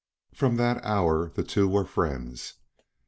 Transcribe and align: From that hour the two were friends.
From 0.33 0.55
that 0.55 0.83
hour 0.83 1.29
the 1.29 1.43
two 1.43 1.69
were 1.69 1.85
friends. 1.85 2.55